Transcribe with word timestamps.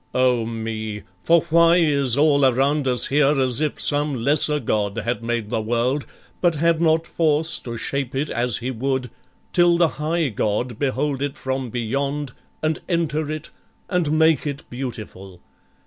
O 0.15 0.47
me! 0.47 1.03
for 1.23 1.41
why 1.51 1.77
is 1.77 2.17
all 2.17 2.43
around 2.43 2.87
us 2.87 3.05
here 3.09 3.39
As 3.39 3.61
if 3.61 3.79
some 3.79 4.15
lesser 4.23 4.59
god 4.59 4.97
had 4.97 5.23
made 5.23 5.51
the 5.51 5.61
world, 5.61 6.07
But 6.41 6.55
had 6.55 6.81
not 6.81 7.05
force 7.05 7.59
to 7.59 7.77
shape 7.77 8.15
it 8.15 8.31
as 8.31 8.57
he 8.57 8.71
would, 8.71 9.11
Till 9.53 9.77
the 9.77 10.01
High 10.01 10.29
God 10.29 10.79
behold 10.79 11.21
it 11.21 11.37
from 11.37 11.69
beyond, 11.69 12.31
And 12.63 12.79
enter 12.89 13.29
it, 13.31 13.51
and 13.89 14.11
make 14.13 14.47
it 14.47 14.67
beautiful? 14.71 15.39